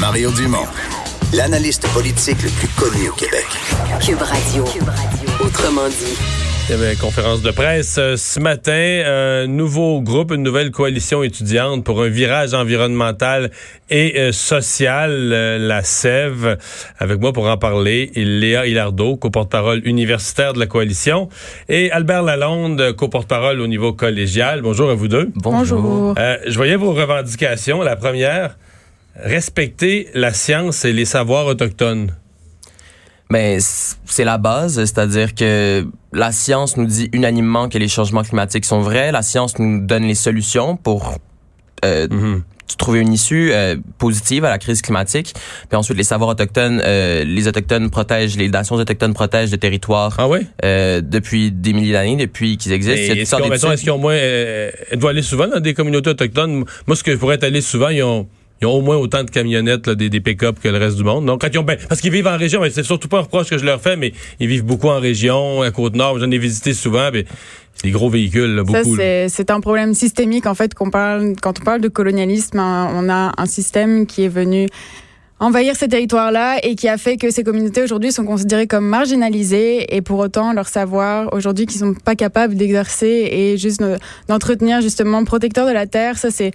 [0.00, 0.66] Mario Dumont,
[1.32, 3.46] l'analyste politique le plus connu au Québec.
[4.04, 4.64] Cube Radio.
[5.42, 6.14] Autrement dit.
[6.68, 10.70] Il y avait une conférence de presse euh, ce matin, un nouveau groupe, une nouvelle
[10.70, 13.50] coalition étudiante pour un virage environnemental
[13.88, 16.56] et euh, social, euh, la SEV.
[16.98, 21.30] Avec moi pour en parler, Léa Hilardeau, co-porte-parole universitaire de la coalition,
[21.70, 24.60] et Albert Lalonde, co-porte-parole au niveau collégial.
[24.60, 25.30] Bonjour à vous deux.
[25.36, 26.14] Bonjour.
[26.18, 27.80] Euh, je voyais vos revendications.
[27.80, 28.56] La première,
[29.22, 32.12] respecter la science et les savoirs autochtones?
[33.30, 38.22] Ben, c- c'est la base, c'est-à-dire que la science nous dit unanimement que les changements
[38.22, 39.10] climatiques sont vrais.
[39.10, 41.16] La science nous donne les solutions pour
[41.84, 42.42] euh, Mhm.
[42.78, 45.34] trouver une issue euh, positive à la crise climatique.
[45.68, 50.14] Puis ensuite, les savoirs autochtones, euh, les autochtones protègent, les nations autochtones protègent le territoire
[50.18, 50.40] Ah oui?
[50.64, 53.12] euh, depuis des milliers d'années, depuis qu'ils existent.
[53.14, 53.36] Est-ce
[53.80, 54.14] qu'ils ont, moins.
[54.14, 56.64] Êtes-vous allé souvent dans des communautés autochtones?
[56.86, 58.28] Moi, ce que je pourrais être allé souvent, ils ont.
[58.62, 61.04] Ils ont au moins autant de camionnettes, là, des, des pick-up que le reste du
[61.04, 61.26] monde.
[61.26, 63.22] Donc, quand ils ont, ben, parce qu'ils vivent en région, mais c'est surtout pas un
[63.22, 66.18] reproche que je leur fais, mais ils vivent beaucoup en région, à Côte-Nord.
[66.20, 67.26] J'en ai visité souvent, mais
[67.74, 68.96] c'est des gros véhicules, là, beaucoup.
[69.28, 72.58] c'est un problème systémique, en fait, qu'on parle, quand on parle de colonialisme.
[72.58, 74.68] hein, on a un système qui est venu
[75.38, 79.94] envahir ces territoires-là et qui a fait que ces communautés aujourd'hui sont considérées comme marginalisées
[79.94, 83.98] et pour autant leur savoir aujourd'hui qu'ils sont pas capables d'exercer et juste de-
[84.28, 86.52] d'entretenir justement protecteur de la terre, ça c'est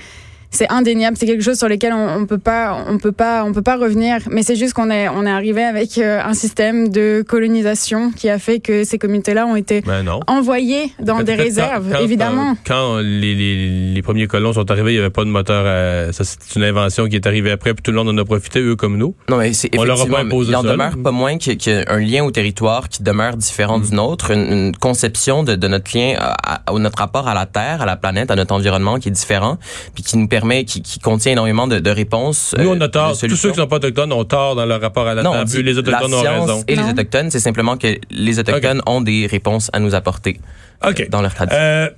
[0.51, 3.53] c'est indéniable, c'est quelque chose sur lequel on, on peut pas, on peut pas, on
[3.53, 4.17] peut pas revenir.
[4.29, 8.29] Mais c'est juste qu'on est, on est arrivé avec euh, un système de colonisation qui
[8.29, 11.99] a fait que ces communautés-là ont été Ben envoyées dans Quand- des quand- réserves, quand-
[11.99, 12.55] évidemment.
[12.65, 15.65] Quand, quand les, les, les premiers colons sont arrivés, il n'y avait pas de moteur.
[15.65, 18.25] à- ça, c'est une invention qui est arrivée après, puis tout le monde en a
[18.25, 19.15] profité, eux comme nous.
[19.29, 21.73] Non, mais c'est On leur a pas imposé il en demeure pas moins qu'il y
[21.75, 23.83] a un lien au territoire qui demeure différent Mm.
[23.83, 27.45] du nôtre, une, une conception de, de notre lien, à, à- notre rapport à la
[27.45, 29.57] Terre, à la planète, à notre environnement qui est différent,
[29.93, 32.55] puis qui nous permet, qui, qui contient énormément de, de réponses.
[32.57, 33.17] Nous, euh, on a tort.
[33.17, 35.33] Tous ceux qui sont pas autochtones ont tort dans leur rapport à la non, on
[35.33, 36.63] Terre, dit puis les autochtones la ont raison.
[36.67, 40.39] Et les autochtones, c'est simplement que les autochtones ont des réponses à nous apporter
[40.85, 41.09] OK.
[41.09, 41.59] dans leur tradition.
[41.61, 41.89] Euh,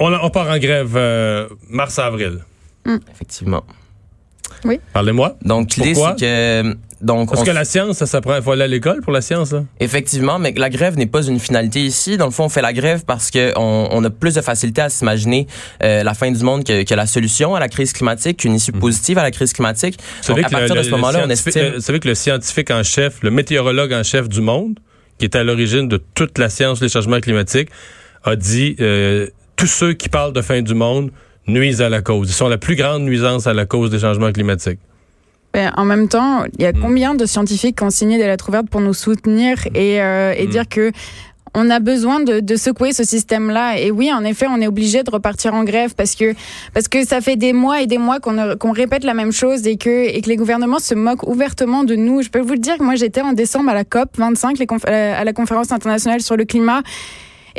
[0.00, 2.40] on, on part en grève euh, mars-avril.
[3.12, 3.64] effectivement.
[4.92, 5.36] Parlez-moi.
[5.44, 8.36] Donc l'idée c'est que donc Parce on que la science, ça s'apprend.
[8.36, 9.52] Il faut aller à l'école pour la science.
[9.52, 9.64] Là.
[9.80, 12.16] Effectivement, mais la grève n'est pas une finalité ici.
[12.16, 14.80] Dans le fond, on fait la grève parce que on, on a plus de facilité
[14.80, 15.46] à s'imaginer
[15.82, 18.72] euh, la fin du monde que, que la solution à la crise climatique, qu'une issue
[18.72, 19.98] positive à la crise climatique.
[20.26, 21.74] Donc, que à le- partir le- de ce moment-là, on scientifique- estime.
[21.74, 24.78] Vous savez que le scientifique en chef, le météorologue en chef du monde,
[25.18, 27.68] qui est à l'origine de toute la science des changements climatiques,
[28.24, 31.10] a dit euh, tous ceux qui parlent de fin du monde
[31.48, 32.28] nuisent à la cause.
[32.30, 34.78] Ils sont la plus grande nuisance à la cause des changements climatiques.
[35.52, 36.80] Ben, en même temps, il y a Mm.
[36.82, 40.46] combien de scientifiques qui ont signé des lettres ouvertes pour nous soutenir et, euh, et
[40.46, 40.50] Mm.
[40.50, 40.92] dire que
[41.58, 43.78] on a besoin de, de secouer ce système-là?
[43.80, 46.34] Et oui, en effet, on est obligé de repartir en grève parce que
[46.74, 49.66] parce que ça fait des mois et des mois qu'on qu'on répète la même chose
[49.66, 52.20] et que et que les gouvernements se moquent ouvertement de nous.
[52.20, 54.84] Je peux vous le dire, moi j'étais en décembre à la COP 25, les conf-
[54.86, 56.82] euh, à la conférence internationale sur le climat.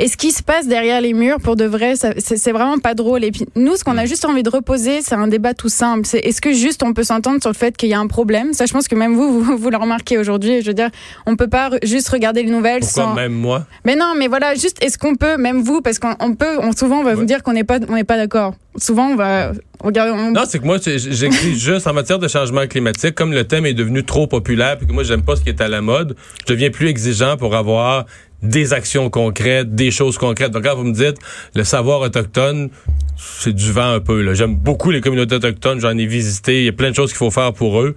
[0.00, 3.24] Et ce qui se passe derrière les murs, pour de vrai, c'est vraiment pas drôle.
[3.24, 6.06] Et puis nous, ce qu'on a juste envie de reposer, c'est un débat tout simple.
[6.06, 8.52] C'est est-ce que juste on peut s'entendre sur le fait qu'il y a un problème?
[8.52, 10.62] Ça, je pense que même vous, vous, vous le remarquez aujourd'hui.
[10.62, 10.90] Je veux dire,
[11.26, 13.14] on peut pas juste regarder les nouvelles Pourquoi sans.
[13.14, 13.66] même moi?
[13.84, 16.70] Mais non, mais voilà, juste est-ce qu'on peut, même vous, parce qu'on on peut, on,
[16.72, 17.14] souvent on va Ouais.
[17.16, 18.54] vous dire qu'on n'est pas, on n'est pas d'accord.
[18.76, 20.12] Souvent on va regarder.
[20.12, 23.66] on- Non, c'est que moi, j'écris juste en matière de changement climatique, comme le thème
[23.66, 26.14] est devenu trop populaire, puis que moi, j'aime pas ce qui est à la mode,
[26.46, 28.04] je deviens plus exigeant pour avoir
[28.42, 30.52] des actions concrètes, des choses concrètes.
[30.52, 31.16] Donc, quand vous me dites
[31.54, 32.70] le savoir autochtone,
[33.16, 34.22] c'est du vent un peu.
[34.22, 34.34] là.
[34.34, 37.18] J'aime beaucoup les communautés autochtones, j'en ai visité, il y a plein de choses qu'il
[37.18, 37.96] faut faire pour eux.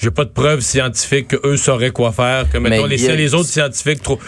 [0.00, 3.48] J'ai pas de preuves scientifiques qu'eux sauraient quoi faire, que mettons, Mais les, a- autres
[3.48, 4.20] scientifiques trop.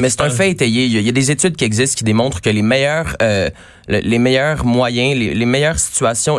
[0.00, 0.84] Mais c'est un fait étayé.
[0.86, 3.50] Il y, a, des études qui existent qui démontrent que les meilleurs, euh,
[3.88, 6.38] le- les meilleurs moyens, les, les meilleures situations,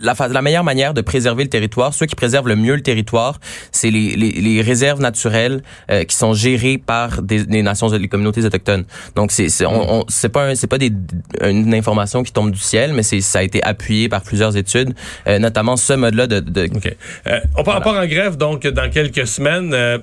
[0.00, 3.38] la, la meilleure manière de préserver le territoire, ceux qui préservent le mieux le territoire,
[3.72, 8.08] c'est les, les, les réserves naturelles euh, qui sont gérées par des, des nations, les
[8.08, 8.84] communautés autochtones.
[9.16, 10.92] Donc c'est c'est on, on- c'est pas un- c'est pas des,
[11.42, 14.94] une information qui tombe du ciel, mais c'est ça a été appuyé par plusieurs études,
[15.26, 16.96] euh, notamment ce mode-là de, de OK.
[17.26, 19.72] Euh, on part, on part en grève, donc, dans quelques semaines.
[19.74, 19.98] Euh,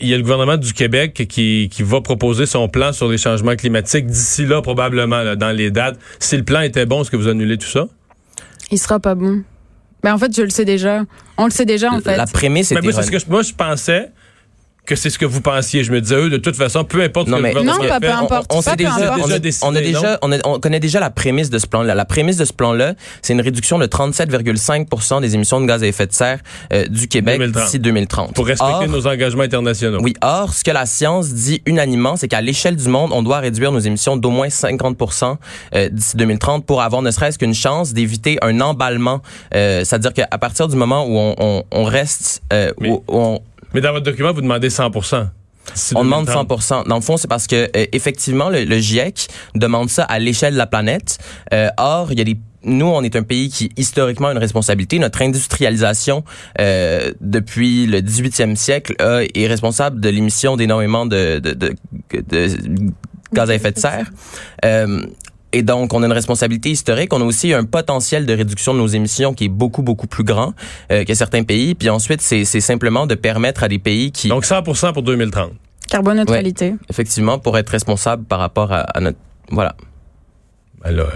[0.00, 3.18] il y a le gouvernement du Québec qui, qui va proposer son plan sur les
[3.18, 5.98] changements climatiques d'ici là, probablement, là, dans les dates.
[6.20, 7.88] Si le plan était bon, est-ce que vous annulez tout ça?
[8.70, 9.42] Il sera pas bon.
[10.02, 11.04] Ben en fait, je le sais déjà.
[11.36, 12.16] On le sait déjà en fait.
[12.16, 14.12] La prémisse Mais est moi, c'est ce que je- moi, je pensais
[14.88, 15.84] que c'est ce que vous pensiez.
[15.84, 17.82] Je me disais, eux, de toute façon, peu importe Non, ce que mais- le gouvernement
[17.84, 18.52] Non, pas fait, peu on- importe.
[18.54, 19.20] on Pas peu déjà, importe.
[19.20, 19.34] on, a,
[19.70, 21.94] on a déjà, on, a- on connaît déjà la prémisse de ce plan-là.
[21.94, 25.86] La prémisse de ce plan-là, c'est une réduction de 37,5% des émissions de gaz à
[25.86, 26.38] effet de serre
[26.72, 27.64] euh, du Québec 2030.
[27.64, 28.34] d'ici 2030.
[28.34, 30.00] pour respecter Or, nos engagements internationaux.
[30.02, 33.38] Oui, or, ce que la science dit unanimement, c'est qu'à l'échelle du monde, on doit
[33.38, 35.36] réduire nos émissions d'au moins 50%
[35.74, 39.20] euh, d'ici 2030 pour avoir ne serait-ce qu'une chance d'éviter un emballement.
[39.54, 43.40] Euh, C'est-à-dire qu'à partir du moment où on, on, on reste, euh, où- où on,
[43.74, 46.62] Mais dans votre document, vous demandez 100 d'ici on demande 2030.
[46.62, 50.18] 100 Dans le fond, c'est parce que euh, effectivement, le, le GIEC demande ça à
[50.18, 51.18] l'échelle de la planète.
[51.52, 54.38] Euh, or, il y a des nous, on est un pays qui historiquement a une
[54.38, 54.98] responsabilité.
[54.98, 56.24] Notre industrialisation
[56.60, 61.76] euh, depuis le 18e siècle est responsable de l'émission d'énormément de, de, de,
[62.12, 62.50] de
[63.32, 64.10] gaz à effet de serre.
[64.64, 65.02] Euh,
[65.52, 67.12] et donc, on a une responsabilité historique.
[67.12, 70.24] On a aussi un potentiel de réduction de nos émissions qui est beaucoup, beaucoup plus
[70.24, 70.52] grand
[70.92, 71.74] euh, que certains pays.
[71.74, 75.52] Puis ensuite, c'est c'est simplement de permettre à des pays qui, Donc 100 pour 2030.
[75.88, 76.74] Carbone neutralité.
[76.90, 79.16] effectivement, pour être responsables par rapport à, à notre...
[79.50, 79.74] Voilà.
[80.84, 81.06] Ben là, euh,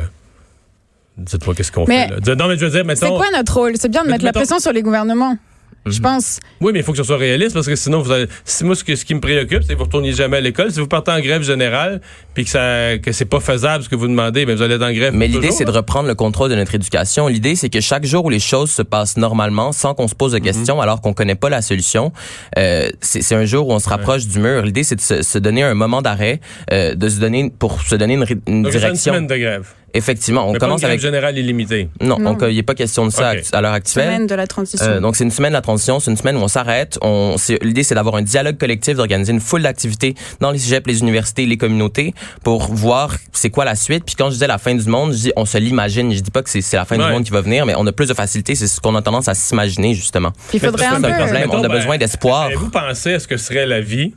[1.18, 2.08] dites-moi qu'est-ce qu'on fait.
[2.08, 2.34] Là.
[2.34, 3.16] Non, mais je veux dire, C'est mettons...
[3.18, 3.72] quoi notre rôle?
[3.76, 5.36] C'est bien de Mais mettre la pression sur les gouvernements.
[5.84, 6.38] Je pense.
[6.60, 8.26] Oui, mais il faut que ce soit réaliste parce que sinon, vous allez...
[8.44, 10.70] si moi, ce, que- ce qui me préoccupe, c'est que vous retourniez jamais à l'école.
[10.70, 12.00] Si vous partez en grève générale
[12.34, 14.82] puis que ça que c'est pas faisable ce que vous demandez, ben vous allez être
[14.84, 15.12] en grève.
[15.14, 15.74] Mais l'idée, c'est de hein.
[15.74, 17.26] reprendre le contrôle de notre éducation.
[17.26, 20.32] L'idée, c'est que chaque jour où les choses se passent normalement, sans qu'on se pose
[20.32, 20.44] de Mhm.
[20.44, 22.12] questions, alors qu'on connaît pas la solution,
[22.58, 24.62] euh, c'est un jour où on se rapproche du mur.
[24.62, 26.40] L'idée, c'est de se, se donner un moment d'arrêt,
[26.72, 29.12] euh, de se donner pour se donner une, une Donc, c'est une direction.
[29.14, 29.66] semaine de grève.
[29.94, 31.88] Effectivement, on mais pas une commence grève avec générale illimitée.
[32.00, 32.32] non, Non.
[32.32, 34.06] donc il n'y a pas question de ça à l'heure actuelle.
[34.06, 34.86] Semaine de la transition.
[34.86, 36.98] Euh, donc c'est une semaine de la transition, c'est une semaine où on s'arrête.
[37.02, 41.00] On, l'idée c'est d'avoir un dialogue collectif, d'organiser une foule d'activités dans les cégeps, les
[41.00, 44.04] universités, les communautés pour voir c'est quoi la suite.
[44.06, 46.12] Puis quand je disais la fin du monde, je dis on se l'imagine.
[46.12, 47.06] Je dis pas que c'est, c'est la fin Ouais.
[47.06, 48.54] du monde qui va venir, mais on a plus de facilité.
[48.54, 50.30] C'est ce qu'on a tendance à s'imaginer justement.
[50.48, 51.14] Puis il faudrait un c'est un peu.
[51.16, 51.50] problème.
[51.50, 52.50] on a ben, besoin d'espoir.
[52.56, 54.14] Vous pensez à ce que serait la vie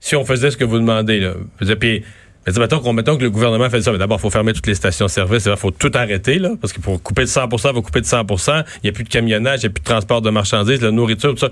[0.00, 1.34] si on faisait ce que vous demandez là?
[1.78, 2.02] Puis,
[2.46, 3.92] mais dis, mettons, mettons que le gouvernement fait ça.
[3.92, 5.46] Mais d'abord, il faut fermer toutes les stations-service.
[5.46, 8.06] Il faut tout arrêter, là, parce que pour couper de 100 il faut couper de
[8.06, 10.80] 100% Il n'y a plus de camionnage, il n'y a plus de transport de marchandises,
[10.80, 11.50] la nourriture, tout ça.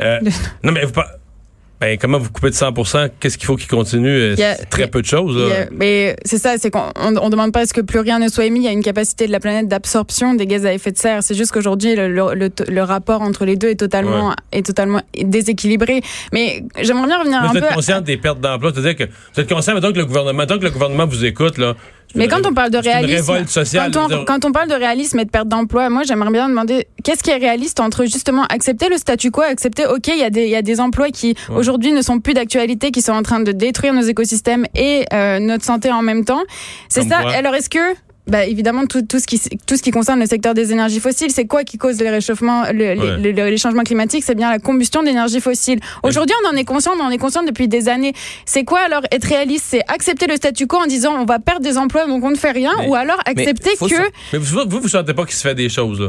[0.00, 0.20] Euh,
[0.62, 0.92] non, mais vous.
[1.80, 4.08] Ben, comment vous coupez de 100% Qu'est-ce qu'il faut qu'il continue?
[4.10, 5.34] Euh, a- très a- peu de choses.
[5.36, 5.62] Là.
[5.62, 8.18] a- mais c'est ça, c'est qu'on on, on demande pas à ce que plus rien
[8.18, 8.60] ne soit émis.
[8.60, 11.22] Il y a une capacité de la planète d'absorption des gaz à effet de serre.
[11.22, 15.00] C'est juste qu'aujourd'hui, le, le, le- le rapport entre les deux est totalement, est totalement
[15.18, 16.02] déséquilibré.
[16.34, 17.64] Mais j'aimerais bien revenir Mais un vous peu.
[17.64, 18.72] êtes à- conscient des pertes d'emploi.
[18.74, 19.04] C'est-à-dire que
[19.34, 21.74] vous êtes conscient, mettons que le gouvernement, que le gouvernement vous écoute, là.
[22.14, 23.90] Mais quand on parle de réalisme, Une révolte sociale.
[23.92, 26.86] quand, on, quand on parle de réalisme et de perte d'emploi, moi j'aimerais bien demander
[27.04, 30.30] qu'est-ce qui est réaliste entre justement accepter le statu quo, accepter ok il y a
[30.30, 33.22] des il y a des emplois qui aujourd'hui ne sont plus d'actualité, qui sont en
[33.22, 36.42] train de détruire nos écosystèmes et euh, notre santé en même temps.
[36.88, 37.22] C'est ça.
[37.22, 37.32] quoi?
[37.32, 37.78] Alors est-ce que
[38.26, 41.30] bah, évidemment, tout, tout, ce qui, tout ce qui concerne le secteur des énergies fossiles,
[41.30, 43.16] c'est quoi qui cause les réchauffements, le- les- Ouais.
[43.18, 44.22] le- les changements climatiques?
[44.24, 45.80] C'est bien la combustion d'énergie fossile.
[46.02, 48.12] Aujourd'hui, on en est conscient, on en est conscient depuis des années.
[48.46, 49.64] C'est quoi alors être réaliste?
[49.68, 52.36] C'est accepter le statu quo en disant on va perdre des emplois donc on ne
[52.36, 54.02] fait rien, Mais- ou alors accepter que ça-
[54.32, 56.08] Mais vous, vous, vous sentez pas qu'il se fait des choses, là?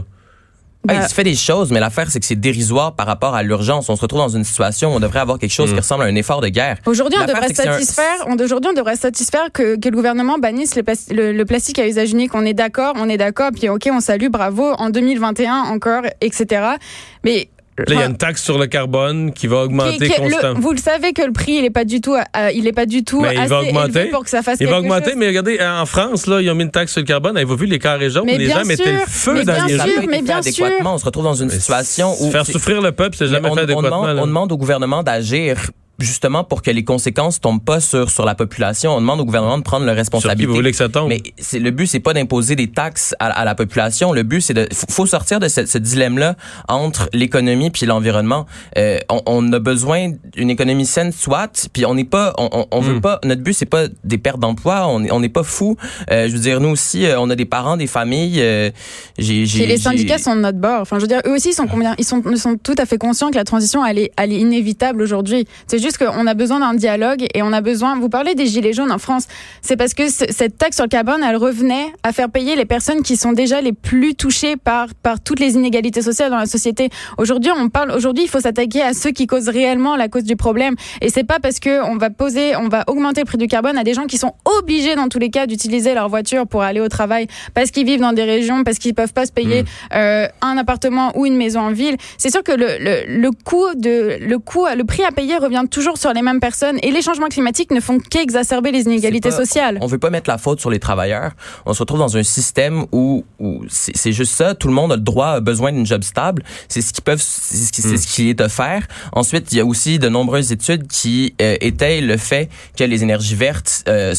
[0.88, 3.36] Ah, Bah- il se fait des choses, mais l'affaire c'est que c'est dérisoire par rapport
[3.36, 3.88] à l'urgence.
[3.90, 6.08] On se retrouve dans une situation où on devrait avoir quelque chose qui ressemble à
[6.08, 6.78] un effort de guerre.
[6.88, 8.26] Aujourd'hui, on devrait un- satisfaire.
[8.28, 12.12] on- Aujourd'hui, on devrait satisfaire que, que le gouvernement bannisse le- le plastique à usage
[12.12, 12.34] unique.
[12.34, 13.52] On est d'accord, on est d'accord.
[13.56, 14.72] Puis ok, on salue, bravo.
[14.80, 16.64] En 2021 encore, etc.
[17.24, 17.50] Mais
[17.88, 20.30] Là, il y a une taxe sur le carbone qui va augmenter qui- qui- le-
[20.32, 20.60] constamment.
[20.60, 22.86] vous le savez que le prix, il est pas du tout, euh, il est pas
[22.86, 23.90] du tout Mais il va augmenter.
[24.00, 25.16] élevé pour que ça fasse Il va augmenter, chose.
[25.18, 27.36] mais regardez, en France, là, ils ont mis une taxe sur le carbone.
[27.38, 28.24] Avez-vous vu les carrés jaunes?
[28.26, 30.38] Mais les gens mettaient sûr, le feu mais dans bien les sûr, été mais bien
[30.38, 30.96] adéquatement.
[30.96, 33.62] On se retrouve dans une situation où Faire souffrir le peuple, c'est jamais on, fait
[33.62, 34.02] on adéquatement.
[34.02, 34.22] demande, là.
[34.24, 35.58] on demande au gouvernement d'agir
[36.04, 38.96] justement pour que les conséquences tombent pas sur sur la population.
[38.96, 40.48] On demande au gouvernement de prendre leurs Sur qui responsabilités.
[40.48, 41.10] vous voulez que ça tombe?
[41.10, 44.14] Mais c'est le but, c'est pas d'imposer des taxes à, à la population.
[44.14, 46.36] Le but, c'est de faut, faut sortir de ce, ce dilemme-là
[46.68, 48.46] entre l'économie puis l'environnement.
[48.78, 51.70] Euh, on, on a besoin d'une économie saine, soit.
[51.74, 53.02] Puis on n'est pas, on, on, on veut Hmm.
[53.02, 53.20] pas.
[53.24, 54.88] Notre but, c'est pas des pertes d'emploi.
[54.88, 55.78] On est- on n'est pas fou.
[56.12, 58.40] Euh, je veux dire, nous aussi, euh, on a des parents, des familles.
[58.42, 58.70] euh,
[59.18, 60.82] j'ai, j'ai, les j'ai- syndicats sont de notre bord.
[60.82, 62.86] Enfin, je veux dire, eux aussi, ils sont combien Ils sont, ils sont tout à
[62.86, 65.48] fait conscients que la transition, elle est, elle est inévitable aujourd'hui.
[65.68, 67.98] C'est juste qu'on a besoin d'un dialogue et on a besoin.
[68.00, 69.26] Vous parlez des gilets jaunes en France.
[69.62, 72.66] C'est parce que ce- cette taxe sur le carbone, elle revenait à faire payer les
[72.66, 76.46] personnes qui sont déjà les plus touchées par par toutes les inégalités sociales dans la
[76.46, 76.90] société.
[77.18, 77.92] Aujourd'hui, on parle.
[77.92, 80.76] Aujourd'hui, il faut s'attaquer à ceux qui causent réellement la cause du problème.
[81.02, 83.78] Et c'est pas parce que on va poser, on va augmenter le prix du carbone
[83.78, 86.80] à des gens qui sont obligés dans tous les cas d'utiliser leur voiture pour aller
[86.80, 90.28] au travail parce qu'ils vivent dans des régions, parce qu'ils peuvent pas se payer euh,
[90.42, 91.98] un appartement ou une maison en ville.
[92.18, 95.64] C'est sûr que le, le, le coût de le coût, le prix à payer revient
[95.70, 96.78] toujours toujours sur les mêmes personnes.
[96.84, 99.80] Et les changements climatiques ne font qu'exacerber les inégalités pas- sociales.
[99.82, 101.32] On veut pas mettre la faute sur les travailleurs.
[101.66, 104.54] On se retrouve dans un système où, où c'est juste ça.
[104.54, 106.44] Tout le monde a le droit, a besoin d'une job stable.
[106.70, 108.86] C'est ce qu'ils peuvent, c'est ce qui, c'est ce qui est offert.
[109.14, 113.02] Ensuite, il y a aussi de nombreuses études qui euh, étayent le fait que les
[113.02, 114.14] énergies vertes euh,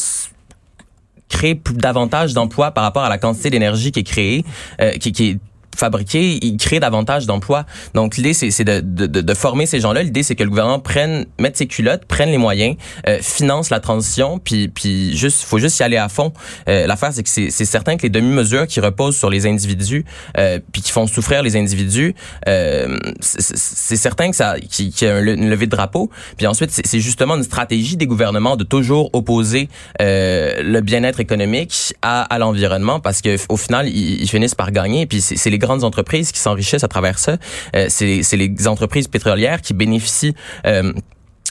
[1.29, 4.45] créent plus davantage d'emplois par rapport à la quantité d'énergie qui est créée,
[4.81, 5.37] euh, qui, qui est
[5.75, 7.65] fabriquée, ils créent davantage d'emplois.
[7.93, 10.03] Donc l'idée c'est de, de, de- former ces gens-là.
[10.03, 12.75] L'idée c'est que le gouvernement prenne mette ses culottes, prenne les moyens,
[13.07, 16.33] euh, finance la transition, puis puis juste faut juste y aller à fond.
[16.69, 20.05] Euh, L'affaire c'est que c'est certain que les demi-mesures qui reposent sur les individus,
[20.37, 22.15] euh, puis qui font souffrir les individus,
[22.47, 26.09] euh, c'est- certain que ça qui, qui a une levée de drapeau.
[26.37, 29.69] Puis ensuite c'est justement une stratégie des gouvernements de toujours opposer
[30.01, 34.71] euh, le bien-être économique à, à l'environnement parce que au final ils, ils finissent par
[34.71, 35.05] gagner.
[35.05, 37.37] Puis c'est les grandes entreprises qui s'enrichissent à travers ça.
[37.75, 40.93] Euh, c'est les entreprises pétrolières qui bénéficient euh,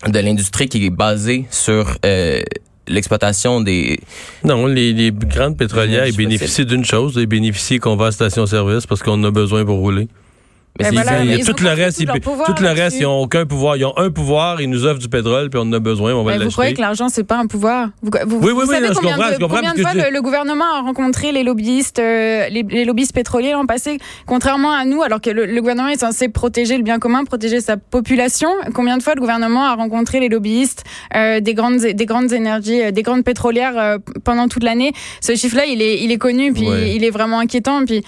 [0.07, 2.43] de l'industrie qui est basée sur euh,
[2.89, 4.01] l'exploitation des
[4.45, 8.87] Non, les, les grandes pétrolières, ils bénéficient d'une chose, ils bénéficient qu'on va à station-service
[8.87, 10.09] parce qu'on a besoin pour rouler.
[10.79, 13.21] Mais Ben voilà, mais tout le reste, tout ils, pouvoir tout le reste, ils ont
[13.21, 13.77] aucun pouvoir.
[13.77, 16.25] Ils ont un pouvoir, ils nous offrent du pétrole, puis on en a besoin, on
[16.25, 17.91] va Mais vous croyez que l'argent c'est pas un pouvoir?
[18.03, 19.75] Vous, vous, Oui, oui, vous oui, savez non, je combien comprends, de, je comprends, combien
[19.75, 23.53] de fois je- le, le gouvernement a rencontré les lobbyistes, euh, les, les lobbyistes pétroliers
[23.53, 26.99] l'an passé, contrairement à nous, alors que le, le gouvernement est censé protéger le bien
[26.99, 28.49] commun, protéger sa population.
[28.75, 32.81] Combien de fois le gouvernement a rencontré les lobbyistes euh, des grandes des grandes énergies,
[32.83, 34.93] euh, des grandes pétrolières euh, pendant toute l'année?
[35.21, 36.95] Ce chiffre-là, il est il est connu, puis Ouais.
[36.97, 38.03] il est vraiment inquiétant, puis.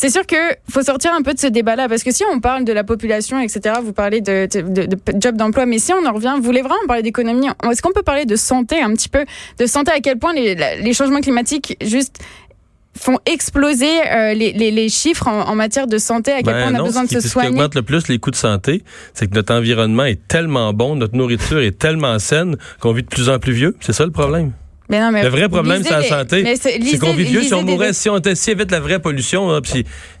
[0.00, 0.36] C'est sûr que
[0.70, 3.40] faut sortir un peu de ce débat-là parce que si on parle de la population,
[3.40, 6.42] etc., vous parlez de, de, de, de job d'emploi, mais si on en revient, vous
[6.44, 9.24] voulez vraiment parler d'économie, est-ce qu'on peut parler de santé un petit peu,
[9.58, 12.20] de santé à quel point les, changements climatiques juste
[12.96, 16.62] font exploser euh, les, les, les chiffres en, en matière de santé, à quel Ben
[16.62, 17.48] point on a non, besoin de se ce qui soigner?
[17.50, 21.16] augmente le plus les coûts de santé, c'est que notre environnement est tellement bon, notre
[21.16, 23.76] nourriture est tellement saine qu'on vit de plus en plus vieux.
[23.80, 24.52] C'est ça le problème?
[24.90, 26.56] Mais non, mais Le vrai problème, c'est la santé.
[26.60, 27.42] c'est- qu'on vit vieux.
[27.42, 29.60] Si on des- mourait, si on était si évite la vraie pollution, là,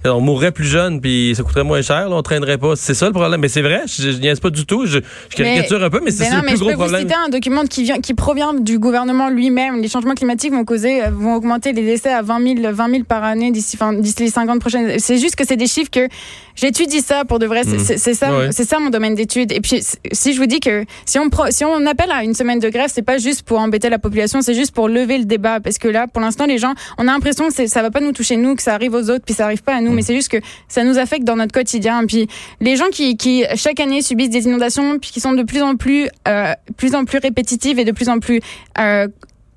[0.04, 2.76] on mourrait plus jeune, puis ça coûterait moins cher, là, on traînerait pas.
[2.76, 3.40] C'est ça le problème.
[3.40, 4.84] Mais c'est vrai, je, je niaise pas du tout.
[4.86, 4.98] Je,
[5.30, 7.02] je caricature un peu, mais c'est Ben le mais plus je gros peux problème.
[7.02, 9.80] vous citer un document qui, vient, qui provient du gouvernement lui-même.
[9.80, 13.04] Les changements climatiques vont causer, euh, vont augmenter les décès à 20 000, 20 000
[13.04, 13.78] par année d'ici,
[14.18, 14.98] les 50 prochaines.
[14.98, 16.08] C'est juste que c'est des chiffres que
[16.56, 17.62] j'étudie ça pour de vrai.
[17.64, 18.48] C'est- C'est c'est ça, Ouais.
[18.52, 19.50] c'est ça mon domaine d'étude.
[19.52, 19.82] Et puis,
[20.12, 22.68] si je vous dis que si on, pro- si on appelle à une semaine de
[22.68, 25.60] grève, c'est pas juste pour embêter la population, c'est juste pour lever le débat.
[25.60, 28.12] Parce que là, pour l'instant, les gens, on a l'impression que ça va pas nous
[28.12, 29.92] toucher nous, que ça arrive aux autres, puis ça arrive pas à nous.
[29.92, 30.38] Mais c'est juste que
[30.68, 32.04] ça nous affecte dans notre quotidien.
[32.06, 32.28] Puis
[32.60, 35.76] les gens qui, qui chaque année subissent des inondations, puis qui sont de plus en
[35.76, 38.40] plus, euh, plus en plus répétitives et de plus en plus
[38.78, 39.08] euh,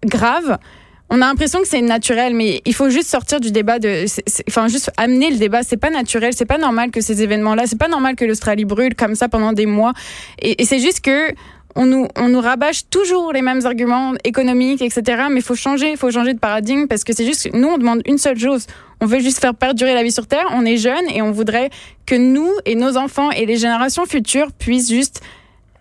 [0.05, 0.57] graves.
[1.13, 4.05] On a l'impression que c'est naturel, mais il faut juste sortir du débat de,
[4.47, 5.61] enfin juste amener le débat.
[5.61, 8.95] C'est pas naturel, c'est pas normal que ces événements-là, c'est pas normal que l'Australie brûle
[8.95, 9.91] comme ça pendant des mois.
[10.41, 11.33] Et, et c'est juste que
[11.75, 15.23] on nous, on nous rabâche toujours les mêmes arguments économiques, etc.
[15.29, 17.77] Mais il faut changer, il faut changer de paradigme parce que c'est juste, nous, on
[17.77, 18.67] demande une seule chose.
[18.99, 20.45] On veut juste faire perdurer la vie sur Terre.
[20.51, 21.69] On est jeunes et on voudrait
[22.05, 25.21] que nous et nos enfants et les générations futures puissent juste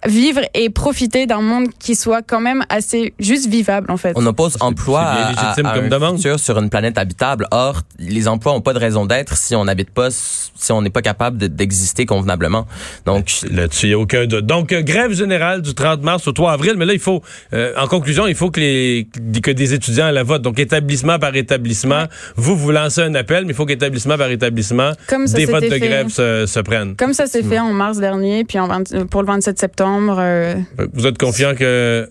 [0.06, 4.12] vivre et profiter d'un monde qui soit quand même assez juste vivable, en fait.
[4.16, 6.16] On oppose emploi à, à comme un demande.
[6.16, 7.46] futur sur une planète habitable.
[7.50, 10.90] Or, les emplois ont pas de raison d'être si on n'habite pas, si on n'est
[10.90, 12.66] pas capable de- d'exister convenablement.
[13.04, 14.46] Donc, Là-dessus, il n'y a aucun doute.
[14.46, 17.74] Donc, euh, grève générale du 30 mars au 3 avril, mais là, il faut, euh,
[17.76, 19.06] en conclusion, il faut que, les,
[19.42, 22.04] que des étudiants à la vote, donc établissement par établissement,
[22.36, 25.64] vous, vous lancez un appel, mais il faut qu'établissement par établissement, Comme ça des votes
[25.64, 25.80] de fait.
[25.80, 26.96] grève se, se prennent.
[26.96, 29.89] Comme ça s'est fait en mars dernier, puis en 20 pour le 27 septembre.
[29.98, 30.54] Euh,
[30.92, 32.08] Vous êtes confiant que...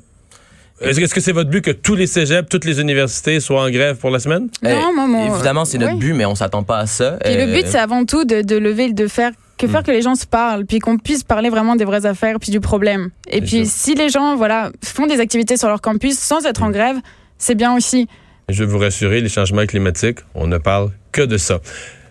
[0.82, 3.98] Est-ce que- c'est votre but que tous les cégeps, toutes les universités soient en grève
[3.98, 4.48] pour la semaine?
[4.66, 6.00] euh, Non, moi, évidemment, c'est notre oui.
[6.00, 7.18] but, mais on s'attend pas à ça.
[7.24, 9.92] Puis le Euh, but, c'est avant tout de, de lever, de faire que faire que
[9.92, 13.10] les gens se parlent, puis qu'on puisse parler vraiment des vraies affaires, puis du problème.
[13.30, 13.76] Et puis sûr.
[13.76, 16.96] si les gens, voilà, font des activités sur leur campus sans être en grève,
[17.38, 18.08] c'est bien aussi.
[18.48, 21.60] Je vais vous rassurer, les changements climatiques, on ne parle que de ça.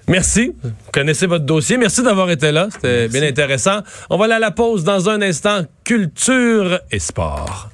[0.09, 0.55] Merci.
[0.63, 1.77] Vous connaissez votre dossier.
[1.77, 2.69] Merci d'avoir été là.
[2.73, 3.81] C'était bien intéressant.
[4.11, 5.63] On va aller à la pause dans un instant.
[5.85, 7.71] Culture et sport.